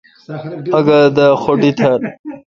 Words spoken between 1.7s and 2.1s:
تھال۔